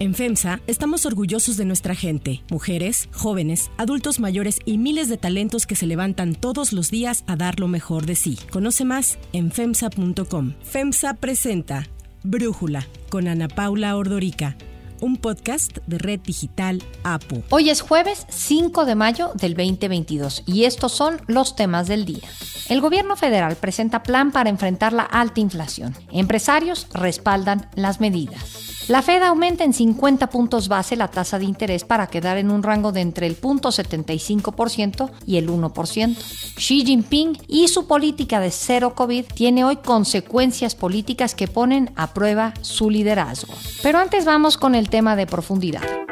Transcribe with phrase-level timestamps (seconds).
[0.00, 5.66] En FEMSA estamos orgullosos de nuestra gente, mujeres, jóvenes, adultos mayores y miles de talentos
[5.66, 8.38] que se levantan todos los días a dar lo mejor de sí.
[8.50, 10.54] Conoce más en FEMSA.com.
[10.62, 11.86] FEMSA presenta
[12.22, 14.56] Brújula con Ana Paula Ordorica
[15.00, 17.42] un podcast de Red Digital APU.
[17.50, 22.28] Hoy es jueves 5 de mayo del 2022 y estos son los temas del día.
[22.68, 25.94] El gobierno federal presenta plan para enfrentar la alta inflación.
[26.12, 28.79] Empresarios respaldan las medidas.
[28.90, 32.64] La Fed aumenta en 50 puntos base la tasa de interés para quedar en un
[32.64, 36.16] rango de entre el 0.75% y el 1%.
[36.56, 42.12] Xi Jinping y su política de cero COVID tiene hoy consecuencias políticas que ponen a
[42.12, 43.54] prueba su liderazgo.
[43.80, 46.09] Pero antes vamos con el tema de profundidad.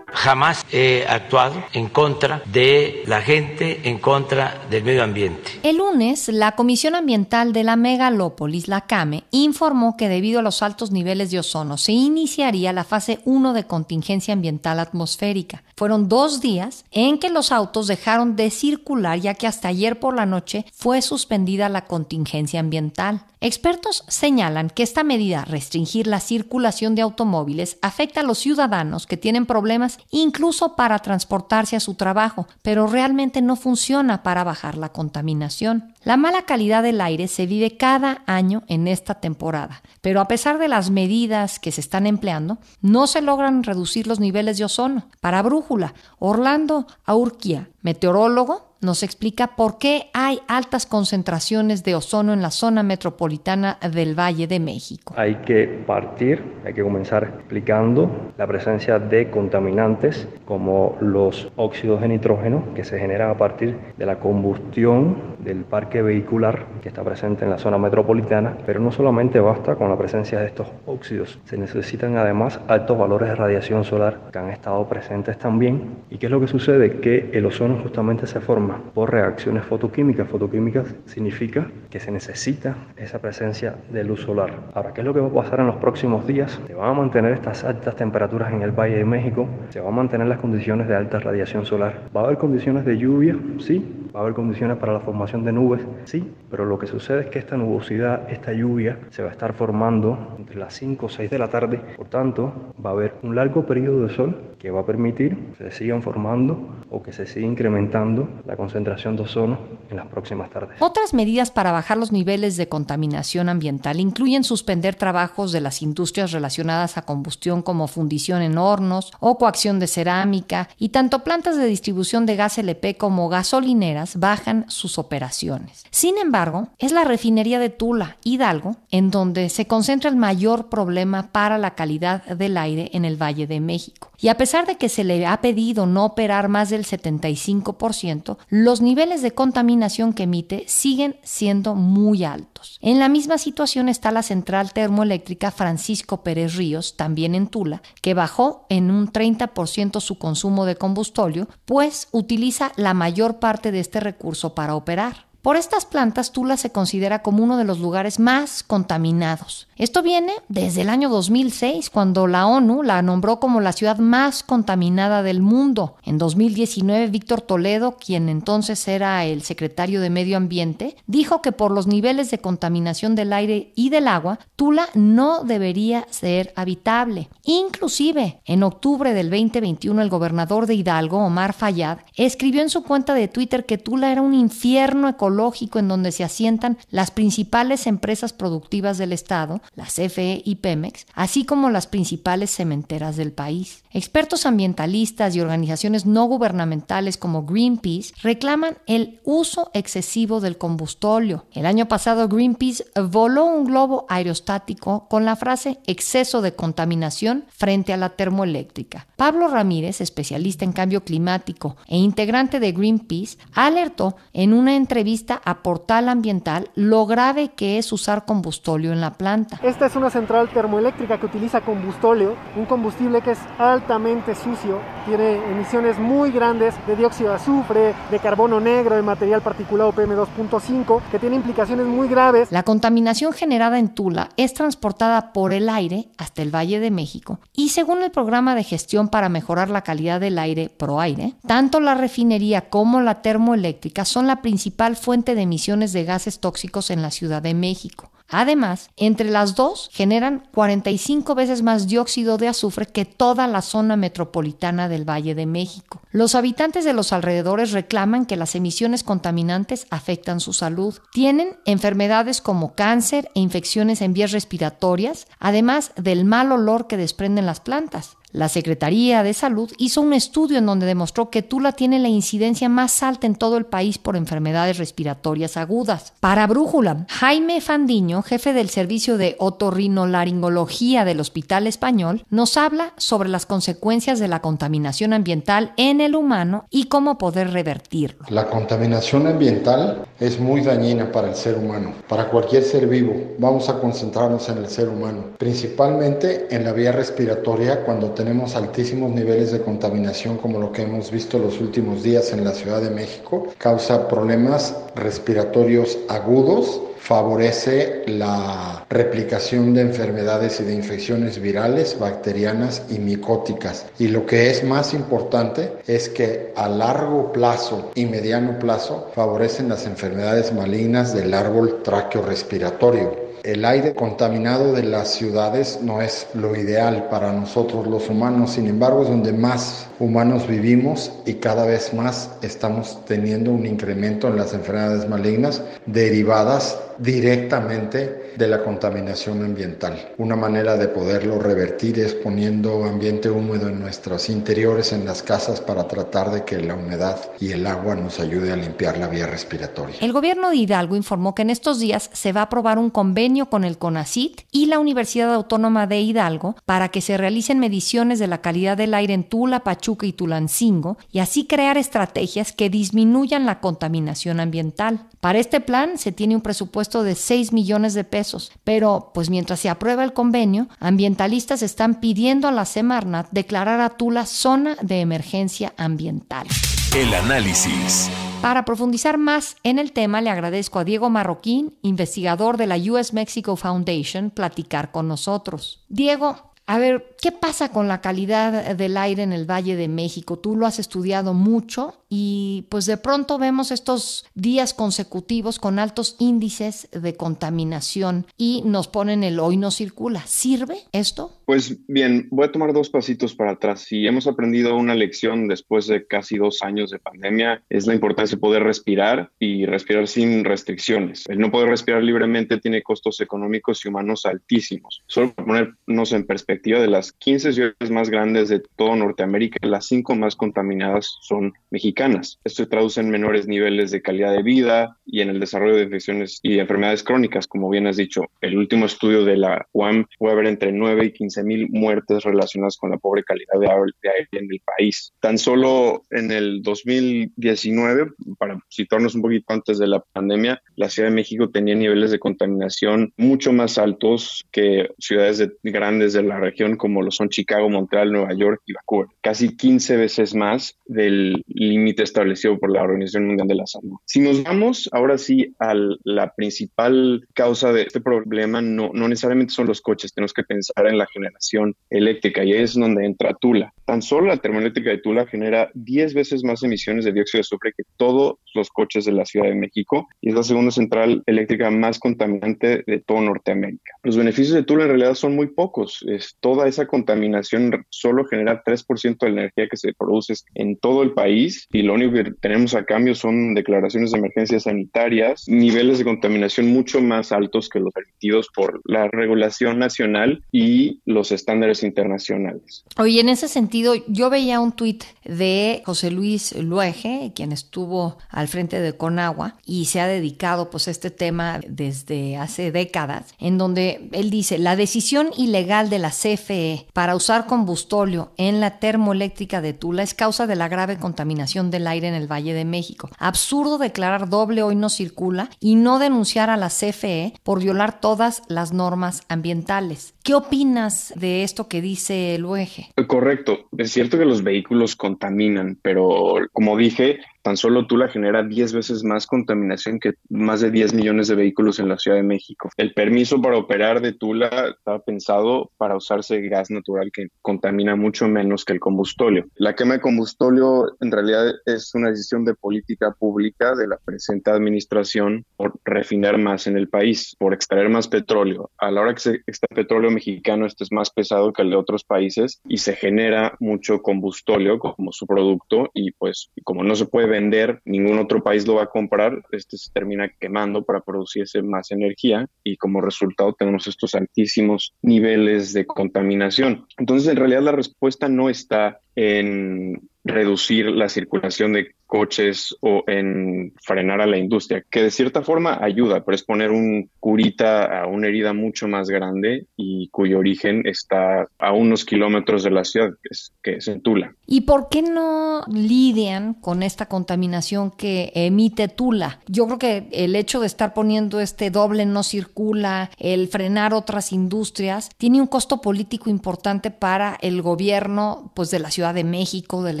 [0.16, 5.60] Jamás he actuado en contra de la gente, en contra del medio ambiente.
[5.62, 10.62] El lunes, la Comisión Ambiental de la Megalópolis, la CAME, informó que debido a los
[10.62, 15.62] altos niveles de ozono se iniciaría la fase 1 de contingencia ambiental atmosférica.
[15.76, 20.16] Fueron dos días en que los autos dejaron de circular ya que hasta ayer por
[20.16, 23.20] la noche fue suspendida la contingencia ambiental.
[23.40, 29.18] Expertos señalan que esta medida, restringir la circulación de automóviles, afecta a los ciudadanos que
[29.18, 34.88] tienen problemas incluso para transportarse a su trabajo, pero realmente no funciona para bajar la
[34.88, 35.94] contaminación.
[36.02, 40.58] La mala calidad del aire se vive cada año en esta temporada, pero a pesar
[40.58, 45.08] de las medidas que se están empleando, no se logran reducir los niveles de ozono.
[45.20, 52.42] Para Brújula, Orlando Aurquia, meteorólogo, nos explica por qué hay altas concentraciones de ozono en
[52.42, 55.14] la zona metropolitana del Valle de México.
[55.16, 62.08] Hay que partir, hay que comenzar explicando la presencia de contaminantes como los óxidos de
[62.08, 67.44] nitrógeno que se generan a partir de la combustión del parque vehicular que está presente
[67.44, 71.56] en la zona metropolitana, pero no solamente basta con la presencia de estos óxidos, se
[71.56, 75.96] necesitan además altos valores de radiación solar que han estado presentes también.
[76.10, 77.00] ¿Y qué es lo que sucede?
[77.00, 80.28] Que el ozono justamente se forma por reacciones fotoquímicas.
[80.28, 84.52] Fotoquímicas significa que se necesita esa presencia de luz solar.
[84.74, 86.60] Ahora, ¿qué es lo que va a pasar en los próximos días?
[86.66, 89.96] Se van a mantener estas altas temperaturas en el Valle de México, se van a
[89.96, 92.08] mantener las condiciones de alta radiación solar.
[92.16, 93.36] ¿Va a haber condiciones de lluvia?
[93.58, 94.05] Sí.
[94.16, 95.82] ¿Va a haber condiciones para la formación de nubes?
[96.04, 96.24] Sí.
[96.50, 100.34] Pero lo que sucede es que esta nubosidad, esta lluvia, se va a estar formando
[100.38, 101.82] entre las 5 o 6 de la tarde.
[101.98, 105.64] Por tanto, va a haber un largo periodo de sol que va a permitir que
[105.64, 109.58] se sigan formando o que se siga incrementando la concentración de ozono
[109.90, 110.80] en las próximas tardes.
[110.80, 116.32] Otras medidas para bajar los niveles de contaminación ambiental incluyen suspender trabajos de las industrias
[116.32, 121.66] relacionadas a combustión como fundición en hornos o coacción de cerámica y tanto plantas de
[121.66, 125.84] distribución de gas LP como gasolineras bajan sus operaciones.
[125.90, 131.32] Sin embargo, es la refinería de Tula, Hidalgo, en donde se concentra el mayor problema
[131.32, 134.12] para la calidad del aire en el Valle de México.
[134.18, 138.80] Y a pesar de que se le ha pedido no operar más del 75%, los
[138.80, 142.55] niveles de contaminación que emite siguen siendo muy altos.
[142.80, 148.14] En la misma situación está la central termoeléctrica Francisco Pérez Ríos, también en Tula, que
[148.14, 154.00] bajó en un 30% su consumo de combustóleo, pues utiliza la mayor parte de este
[154.00, 155.26] recurso para operar.
[155.46, 159.68] Por estas plantas, Tula se considera como uno de los lugares más contaminados.
[159.76, 164.42] Esto viene desde el año 2006, cuando la ONU la nombró como la ciudad más
[164.42, 165.98] contaminada del mundo.
[166.02, 171.70] En 2019, Víctor Toledo, quien entonces era el secretario de Medio Ambiente, dijo que por
[171.70, 177.28] los niveles de contaminación del aire y del agua, Tula no debería ser habitable.
[177.44, 183.14] Inclusive, en octubre del 2021, el gobernador de Hidalgo, Omar Fayad, escribió en su cuenta
[183.14, 185.35] de Twitter que Tula era un infierno ecológico
[185.74, 191.44] en donde se asientan las principales empresas productivas del Estado, la CFE y Pemex, así
[191.44, 193.82] como las principales cementeras del país.
[193.90, 201.44] Expertos ambientalistas y organizaciones no gubernamentales como Greenpeace reclaman el uso excesivo del combustóleo.
[201.52, 207.92] El año pasado Greenpeace voló un globo aerostático con la frase exceso de contaminación frente
[207.92, 209.06] a la termoeléctrica.
[209.16, 215.62] Pablo Ramírez, especialista en cambio climático e integrante de Greenpeace, alertó en una entrevista a
[215.62, 219.58] Portal Ambiental lo grave que es usar combustóleo en la planta.
[219.62, 223.96] Esta es una central termoeléctrica que utiliza combustóleo, un combustible que es alto
[224.34, 229.92] sucio, tiene emisiones muy grandes de dióxido de azufre, de carbono negro, de material particulado
[229.92, 232.50] PM2.5, que tiene implicaciones muy graves.
[232.52, 237.38] La contaminación generada en Tula es transportada por el aire hasta el Valle de México
[237.54, 241.94] y según el programa de gestión para mejorar la calidad del aire ProAire, tanto la
[241.94, 247.10] refinería como la termoeléctrica son la principal fuente de emisiones de gases tóxicos en la
[247.10, 248.10] Ciudad de México.
[248.28, 253.96] Además, entre las dos generan 45 veces más dióxido de azufre que toda la zona
[253.96, 256.02] metropolitana del Valle de México.
[256.10, 260.98] Los habitantes de los alrededores reclaman que las emisiones contaminantes afectan su salud.
[261.12, 267.46] Tienen enfermedades como cáncer e infecciones en vías respiratorias, además del mal olor que desprenden
[267.46, 268.15] las plantas.
[268.32, 272.68] La Secretaría de Salud hizo un estudio en donde demostró que Tula tiene la incidencia
[272.68, 276.12] más alta en todo el país por enfermedades respiratorias agudas.
[276.20, 283.28] Para Brújula, Jaime Fandiño, jefe del servicio de otorrinolaringología del Hospital Español, nos habla sobre
[283.28, 288.24] las consecuencias de la contaminación ambiental en el humano y cómo poder revertirlo.
[288.28, 293.14] La contaminación ambiental es muy dañina para el ser humano, para cualquier ser vivo.
[293.38, 299.12] Vamos a concentrarnos en el ser humano, principalmente en la vía respiratoria cuando tenemos altísimos
[299.12, 302.90] niveles de contaminación como lo que hemos visto los últimos días en la Ciudad de
[302.90, 312.82] México, causa problemas respiratorios agudos, favorece la replicación de enfermedades y de infecciones virales, bacterianas
[312.90, 313.86] y micóticas.
[314.00, 319.68] Y lo que es más importante es que a largo plazo y mediano plazo favorecen
[319.68, 326.26] las enfermedades malignas del árbol tráqueo respiratorio el aire contaminado de las ciudades no es
[326.34, 331.64] lo ideal para nosotros los humanos, sin embargo es donde más humanos vivimos y cada
[331.64, 339.44] vez más estamos teniendo un incremento en las enfermedades malignas derivadas directamente de la contaminación
[339.44, 340.12] ambiental.
[340.18, 345.60] Una manera de poderlo revertir es poniendo ambiente húmedo en nuestros interiores, en las casas,
[345.60, 349.26] para tratar de que la humedad y el agua nos ayude a limpiar la vía
[349.26, 349.96] respiratoria.
[350.00, 353.48] El gobierno de Hidalgo informó que en estos días se va a aprobar un convenio
[353.48, 358.26] con el CONACIT y la Universidad Autónoma de Hidalgo para que se realicen mediciones de
[358.26, 363.46] la calidad del aire en Tula, Pachuca y Tulancingo y así crear estrategias que disminuyan
[363.46, 365.06] la contaminación ambiental.
[365.20, 368.25] Para este plan se tiene un presupuesto de 6 millones de pesos,
[368.64, 373.90] pero pues mientras se aprueba el convenio, ambientalistas están pidiendo a la Semarnat declarar a
[373.90, 376.46] Tula zona de emergencia ambiental.
[376.94, 378.10] El análisis.
[378.40, 383.12] Para profundizar más en el tema, le agradezco a Diego Marroquín, investigador de la US
[383.12, 385.84] Mexico Foundation, platicar con nosotros.
[385.88, 390.38] Diego, a ver, ¿qué pasa con la calidad del aire en el Valle de México?
[390.38, 396.16] Tú lo has estudiado mucho y pues de pronto vemos estos días consecutivos con altos
[396.18, 400.26] índices de contaminación y nos ponen el hoy no circula.
[400.26, 401.40] ¿Sirve esto?
[401.46, 403.82] Pues bien, voy a tomar dos pasitos para atrás.
[403.82, 408.34] Si hemos aprendido una lección después de casi dos años de pandemia, es la importancia
[408.34, 411.24] de poder respirar y respirar sin restricciones.
[411.28, 415.04] El no poder respirar libremente tiene costos económicos y humanos altísimos.
[415.06, 419.86] Solo para ponernos en perspectiva, de las 15 ciudades más grandes de todo Norteamérica, las
[419.86, 422.38] cinco más contaminadas son mexicanas.
[422.44, 425.84] Esto se traduce en menores niveles de calidad de vida y en el desarrollo de
[425.84, 428.24] infecciones y enfermedades crónicas, como bien has dicho.
[428.40, 432.76] El último estudio de la UAM fue haber entre 9 y 15 mil muertes relacionadas
[432.76, 435.12] con la pobre calidad de aire en el país.
[435.20, 441.08] Tan solo en el 2019, para situarnos un poquito antes de la pandemia, la Ciudad
[441.08, 446.76] de México tenía niveles de contaminación mucho más altos que ciudades grandes de la región
[446.76, 452.02] como lo son Chicago, Montreal, Nueva York y Vancouver, casi 15 veces más del límite
[452.02, 453.96] establecido por la Organización Mundial de la Salud.
[454.04, 459.54] Si nos vamos ahora sí a la principal causa de este problema, no, no necesariamente
[459.54, 463.72] son los coches, tenemos que pensar en la generación eléctrica y es donde entra Tula.
[463.84, 467.72] Tan solo la termoeléctrica de Tula genera 10 veces más emisiones de dióxido de azufre
[467.76, 471.70] que todos los coches de la Ciudad de México y es la segunda central eléctrica
[471.70, 473.94] más contaminante de todo Norteamérica.
[474.02, 476.04] Los beneficios de Tula en realidad son muy pocos.
[476.40, 481.12] Toda esa contaminación solo genera 3% de la energía que se produce en todo el
[481.12, 486.04] país y lo único que tenemos a cambio son declaraciones de emergencias sanitarias, niveles de
[486.04, 492.84] contaminación mucho más altos que los permitidos por la regulación nacional y los estándares internacionales.
[492.98, 498.48] Oye, en ese sentido, yo veía un tuit de José Luis Luege, quien estuvo al
[498.48, 503.58] frente de Conagua y se ha dedicado pues a este tema desde hace décadas, en
[503.58, 509.60] donde él dice, la decisión ilegal de la CFE para usar combustóleo en la termoeléctrica
[509.60, 513.10] de Tula es causa de la grave contaminación del aire en el Valle de México.
[513.18, 518.42] Absurdo declarar doble hoy no circula y no denunciar a la CFE por violar todas
[518.48, 520.14] las normas ambientales.
[520.24, 522.92] ¿Qué opinas de esto que dice el UEG?
[523.06, 523.68] Correcto.
[523.78, 529.04] Es cierto que los vehículos contaminan, pero como dije, Tan solo Tula genera 10 veces
[529.04, 532.70] más contaminación que más de 10 millones de vehículos en la Ciudad de México.
[532.76, 538.26] El permiso para operar de Tula estaba pensado para usarse gas natural que contamina mucho
[538.26, 539.44] menos que el combustóleo.
[539.54, 544.50] La quema de combustóleo en realidad es una decisión de política pública de la presente
[544.50, 548.72] administración por refinar más en el país, por extraer más petróleo.
[548.76, 551.76] A la hora que se extrae petróleo mexicano, este es más pesado que el de
[551.76, 557.06] otros países y se genera mucho combustóleo como su producto y pues como no se
[557.06, 561.62] puede vender, ningún otro país lo va a comprar, este se termina quemando para producirse
[561.62, 566.86] más energía y como resultado tenemos estos altísimos niveles de contaminación.
[566.98, 573.72] Entonces, en realidad la respuesta no está en reducir la circulación de coches o en
[573.82, 578.06] frenar a la industria, que de cierta forma ayuda, pero es poner un curita a
[578.06, 583.10] una herida mucho más grande y cuyo origen está a unos kilómetros de la ciudad,
[583.22, 584.34] que es, que es en Tula.
[584.46, 589.40] ¿Y por qué no lidian con esta contaminación que emite Tula?
[589.48, 594.32] Yo creo que el hecho de estar poniendo este doble no circula, el frenar otras
[594.32, 599.82] industrias, tiene un costo político importante para el gobierno pues, de la Ciudad de México,
[599.82, 600.00] del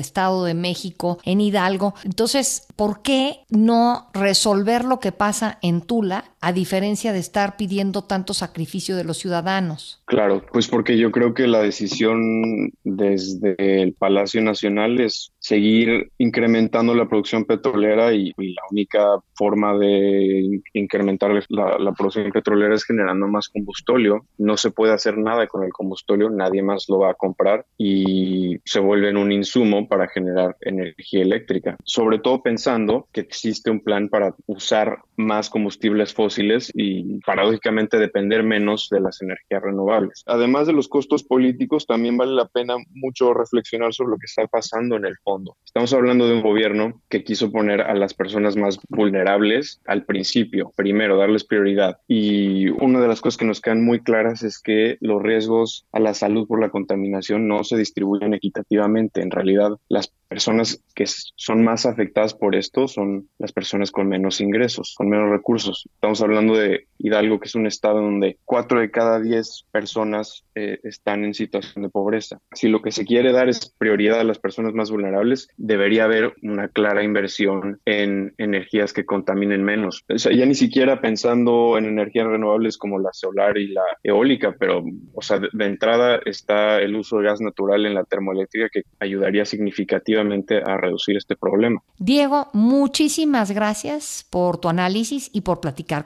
[0.00, 1.94] Estado de México, en Hidalgo.
[2.04, 8.04] Entonces, ¿por qué no resolver lo que pasa en Tula a diferencia de estar pidiendo
[8.04, 10.00] tanto sacrificio de los ciudadanos?
[10.04, 16.94] Claro, pues porque yo creo que la decisión desde el Palacio Nacional es seguir incrementando
[16.94, 23.48] la producción petrolera y, la única forma de incrementar la, producción petrolera es generando más
[23.48, 24.24] combustóleo.
[24.38, 28.58] No se puede hacer nada con el combustóleo, nadie más lo va a comprar y
[28.64, 31.76] se vuelve en un insumo para generar energía eléctrica.
[31.82, 38.42] Sobre todo pensando que existe un plan para usar más combustibles fósiles y paradójicamente depender
[38.42, 40.22] menos de las energías renovables.
[40.26, 44.46] Además de los costos políticos, también vale la pena mucho reflexionar sobre lo que está
[44.46, 48.56] pasando en el fondo Estamos hablando de un gobierno que quiso poner a las personas
[48.56, 51.98] más vulnerables al principio, primero, darles prioridad.
[52.08, 56.00] Y una de las cosas que nos quedan muy claras es que los riesgos a
[56.00, 59.20] la salud por la contaminación no se distribuyen equitativamente.
[59.20, 64.40] En realidad, las personas que son más afectadas por esto son las personas con menos
[64.40, 65.88] ingresos, con menos recursos.
[65.94, 70.80] Estamos hablando de Hidalgo, que es un estado donde cuatro de cada diez personas eh,
[70.82, 72.40] están en situación de pobreza.
[72.52, 76.34] Si lo que se quiere dar es prioridad a las personas más vulnerables, debería haber
[76.42, 80.04] una clara inversión en energías que contaminen menos.
[80.08, 84.54] O sea, ya ni siquiera pensando en energías renovables como la solar y la eólica,
[84.58, 88.68] pero, o sea, de, de entrada está el uso de gas natural en la termoeléctrica
[88.72, 91.82] que ayudaría significativamente a reducir este problema.
[91.98, 96.05] Diego, muchísimas gracias por tu análisis y por platicar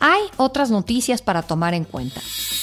[0.00, 2.20] Hay otras noticias para tomar en cuenta.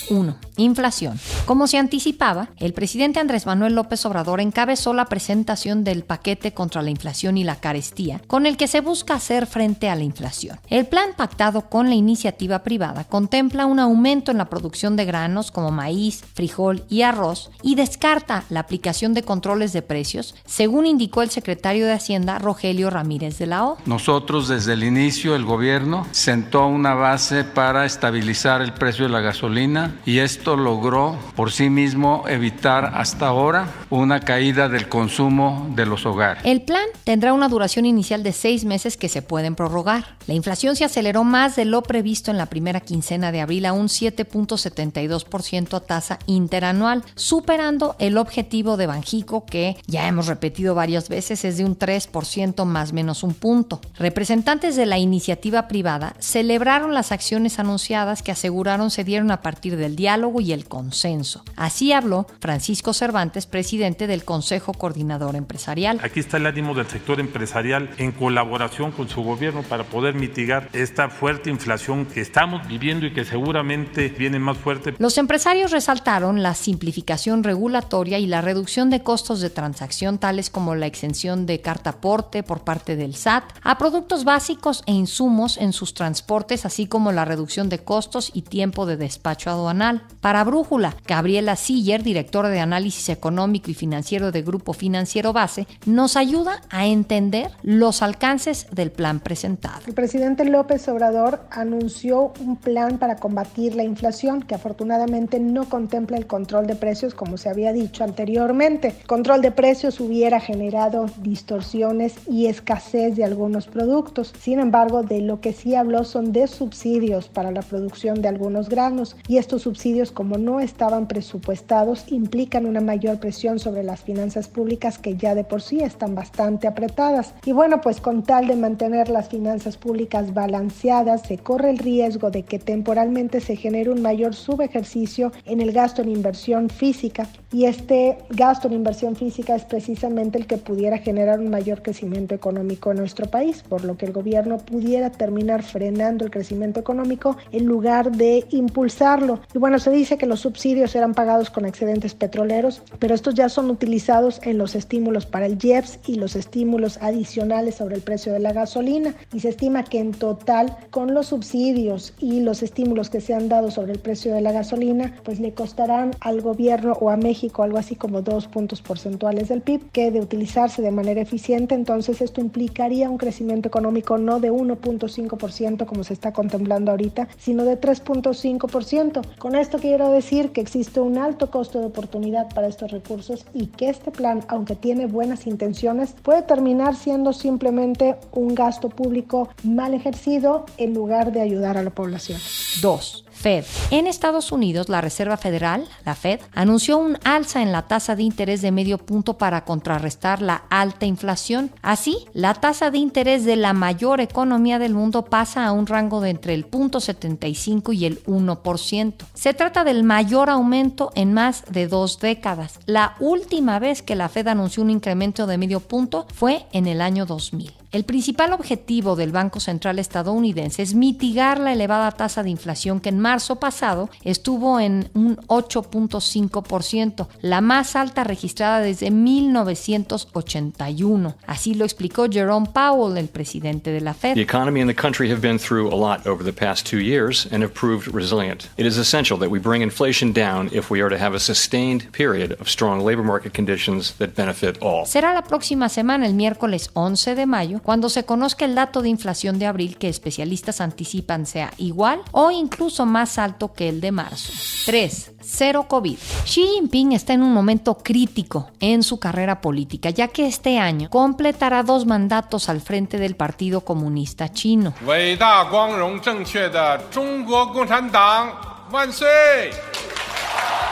[0.09, 0.35] 1.
[0.57, 1.19] Inflación.
[1.45, 6.81] Como se anticipaba, el presidente Andrés Manuel López Obrador encabezó la presentación del paquete contra
[6.81, 10.59] la inflación y la carestía, con el que se busca hacer frente a la inflación.
[10.69, 15.51] El plan pactado con la iniciativa privada contempla un aumento en la producción de granos
[15.51, 21.21] como maíz, frijol y arroz y descarta la aplicación de controles de precios, según indicó
[21.21, 23.77] el secretario de Hacienda Rogelio Ramírez de la O.
[23.85, 29.19] Nosotros desde el inicio el gobierno sentó una base para estabilizar el precio de la
[29.19, 35.87] gasolina y esto logró por sí mismo evitar hasta ahora una caída del consumo de
[35.87, 36.43] los hogares.
[36.45, 40.17] El plan tendrá una duración inicial de seis meses que se pueden prorrogar.
[40.27, 43.73] La inflación se aceleró más de lo previsto en la primera quincena de abril a
[43.73, 51.09] un 7.72% a tasa interanual, superando el objetivo de Banjico que ya hemos repetido varias
[51.09, 53.81] veces es de un 3% más menos un punto.
[53.97, 59.77] Representantes de la iniciativa privada celebraron las acciones anunciadas que aseguraron se dieron a partir
[59.77, 61.43] del diálogo y el consenso.
[61.55, 65.99] Así habló Francisco Cervantes, presidente del Consejo Coordinador Empresarial.
[66.03, 70.69] Aquí está el ánimo del sector empresarial en colaboración con su gobierno para poder mitigar
[70.73, 74.93] esta fuerte inflación que estamos viviendo y que seguramente viene más fuerte.
[74.99, 80.75] Los empresarios resaltaron la simplificación regulatoria y la reducción de costos de transacción tales como
[80.75, 85.73] la exención de carta aporte por parte del SAT a productos básicos e insumos en
[85.73, 90.01] sus transportes así como la reducción de costos y tiempo de despacho aduanal anal.
[90.21, 96.15] Para Brújula, Gabriela Siller, directora de análisis económico y financiero de Grupo Financiero Base, nos
[96.17, 99.81] ayuda a entender los alcances del plan presentado.
[99.85, 106.17] El presidente López Obrador anunció un plan para combatir la inflación que afortunadamente no contempla
[106.17, 108.95] el control de precios como se había dicho anteriormente.
[109.05, 114.33] Control de precios hubiera generado distorsiones y escasez de algunos productos.
[114.39, 116.94] Sin embargo, de lo que sí habló son de subsidios
[117.33, 122.79] para la producción de algunos granos y estos subsidios como no estaban presupuestados implican una
[122.79, 127.33] mayor presión sobre las finanzas públicas que ya de por sí están bastante apretadas.
[127.45, 132.31] Y bueno, pues con tal de mantener las finanzas públicas balanceadas se corre el riesgo
[132.31, 137.67] de que temporalmente se genere un mayor subejercicio en el gasto en inversión física y
[137.67, 142.91] este gasto en inversión física es precisamente el que pudiera generar un mayor crecimiento económico
[142.91, 147.63] en nuestro país, por lo que el gobierno pudiera terminar frenando el crecimiento económico en
[147.63, 149.39] lugar de impulsarlo.
[149.53, 153.47] Y bueno, se dice que los subsidios eran pagados con excedentes petroleros, pero estos ya
[153.47, 158.33] son utilizados en los estímulos para el IEPS y los estímulos adicionales sobre el precio
[158.33, 159.15] de la gasolina.
[159.31, 163.47] Y se estima que en total, con los subsidios y los estímulos que se han
[163.47, 167.44] dado sobre el precio de la gasolina, pues le costarán al gobierno o a México
[167.63, 172.21] algo así como dos puntos porcentuales del PIB, que de utilizarse de manera eficiente, entonces
[172.21, 177.79] esto implicaría un crecimiento económico no de 1.5% como se está contemplando ahorita, sino de
[177.79, 179.21] 3.5%.
[179.37, 183.67] Con esto quiero decir que existe un alto costo de oportunidad para estos recursos y
[183.67, 189.93] que este plan, aunque tiene buenas intenciones, puede terminar siendo simplemente un gasto público mal
[189.93, 192.39] ejercido en lugar de ayudar a la población.
[192.81, 193.24] 2.
[193.35, 193.65] Fed.
[193.91, 198.23] En Estados Unidos, la Reserva Federal, la Fed, anunció un alza en la tasa de
[198.23, 201.69] interés de medio punto para contrarrestar la alta inflación.
[201.81, 206.21] Así, la tasa de interés de la mayor economía del mundo pasa a un rango
[206.21, 209.13] de entre el 0.75 y el 1%.
[209.33, 212.79] Se trata del mayor aumento en más de dos décadas.
[212.85, 217.01] La última vez que la Fed anunció un incremento de medio punto fue en el
[217.01, 217.84] año 2000.
[217.91, 223.09] El principal objetivo del Banco Central estadounidense es mitigar la elevada tasa de inflación que
[223.09, 231.35] en marzo pasado estuvo en un 8.5%, la más alta registrada desde 1981.
[231.47, 234.35] Así lo explicó Jerome Powell, el presidente de la Fed.
[234.35, 237.47] The economy and the country have been through a lot over the past two years
[237.51, 238.69] and have proved resilient.
[238.77, 242.11] It is essential that we bring inflation down if we are to have a sustained
[242.11, 245.05] period of strong labor market conditions that benefit all.
[245.05, 249.09] Será la próxima semana, el miércoles 11 de mayo, cuando se conozca el dato de
[249.09, 254.11] inflación de abril que especialistas anticipan sea igual o incluso más alto que el de
[254.11, 254.53] marzo.
[254.85, 255.31] 3.
[255.41, 256.17] Cero COVID.
[256.45, 261.09] Xi Jinping está en un momento crítico en su carrera política, ya que este año
[261.09, 264.93] completará dos mandatos al frente del Partido Comunista Chino.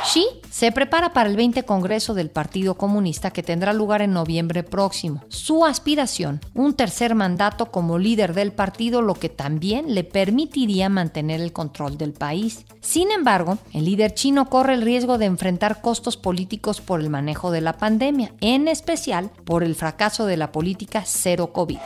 [0.06, 4.62] Xi se prepara para el 20 Congreso del Partido Comunista que tendrá lugar en noviembre
[4.62, 5.24] próximo.
[5.30, 11.40] Su aspiración, un tercer mandato como líder del partido, lo que también le permitiría mantener
[11.40, 12.66] el control del país.
[12.82, 17.52] Sin embargo, el líder chino corre el riesgo de enfrentar costos políticos por el manejo
[17.52, 21.80] de la pandemia, en especial por el fracaso de la política cero COVID.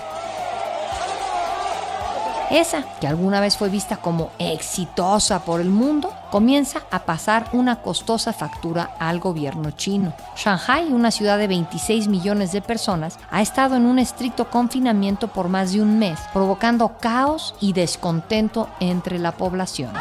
[2.50, 7.82] Esa, que alguna vez fue vista como exitosa por el mundo, comienza a pasar una
[7.82, 10.14] costosa factura al gobierno chino.
[10.38, 15.50] Shanghai, una ciudad de 26 millones de personas, ha estado en un estricto confinamiento por
[15.50, 19.92] más de un mes, provocando caos y descontento entre la población.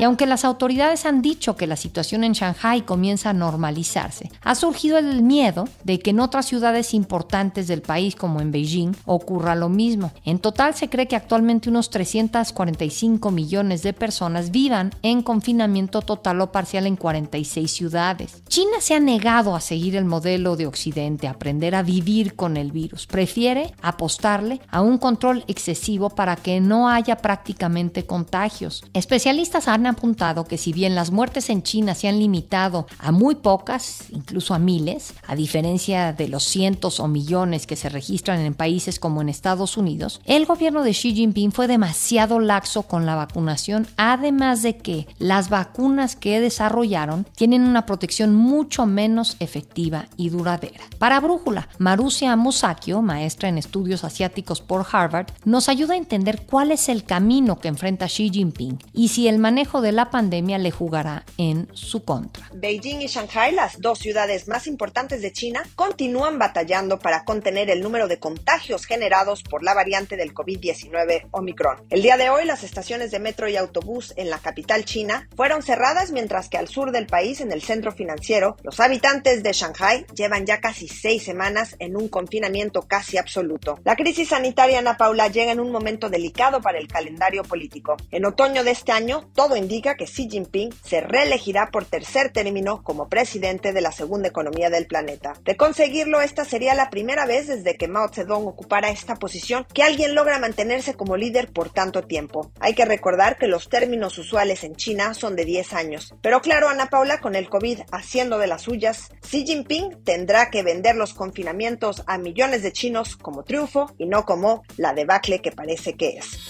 [0.00, 4.54] Y aunque las autoridades han dicho que la situación en Shanghai comienza a normalizarse, ha
[4.54, 9.54] surgido el miedo de que en otras ciudades importantes del país, como en Beijing, ocurra
[9.54, 10.10] lo mismo.
[10.24, 16.40] En total se cree que actualmente unos 345 millones de personas vivan en confinamiento total
[16.40, 18.42] o parcial en 46 ciudades.
[18.48, 22.72] China se ha negado a seguir el modelo de Occidente, aprender a vivir con el
[22.72, 23.06] virus.
[23.06, 28.82] Prefiere apostarle a un control excesivo para que no haya prácticamente contagios.
[28.94, 33.36] Especialistas han apuntado que si bien las muertes en China se han limitado a muy
[33.36, 38.54] pocas, incluso a miles, a diferencia de los cientos o millones que se registran en
[38.54, 43.14] países como en Estados Unidos, el gobierno de Xi Jinping fue demasiado laxo con la
[43.16, 50.30] vacunación, además de que las vacunas que desarrollaron tienen una protección mucho menos efectiva y
[50.30, 50.80] duradera.
[50.98, 56.70] Para Brújula, Marusia Musakio, maestra en estudios asiáticos por Harvard, nos ayuda a entender cuál
[56.70, 60.70] es el camino que enfrenta Xi Jinping y si el manejo de la pandemia le
[60.70, 62.48] jugará en su contra.
[62.54, 67.82] Beijing y Shanghai, las dos ciudades más importantes de China, continúan batallando para contener el
[67.82, 71.84] número de contagios generados por la variante del COVID-19 Omicron.
[71.90, 75.62] El día de hoy, las estaciones de metro y autobús en la capital china fueron
[75.62, 80.06] cerradas, mientras que al sur del país, en el centro financiero, los habitantes de Shanghai
[80.14, 83.78] llevan ya casi seis semanas en un confinamiento casi absoluto.
[83.84, 87.96] La crisis sanitaria, Ana Paula, llega en un momento delicado para el calendario político.
[88.10, 92.82] En otoño de este año, todo indica que Xi Jinping se reelegirá por tercer término
[92.82, 95.34] como presidente de la segunda economía del planeta.
[95.44, 99.84] De conseguirlo, esta sería la primera vez desde que Mao Zedong ocupara esta posición que
[99.84, 102.50] alguien logra mantenerse como líder por tanto tiempo.
[102.58, 106.14] Hay que recordar que los términos usuales en China son de 10 años.
[106.20, 110.64] Pero claro, Ana Paula, con el COVID haciendo de las suyas, Xi Jinping tendrá que
[110.64, 115.52] vender los confinamientos a millones de chinos como triunfo y no como la debacle que
[115.52, 116.49] parece que es.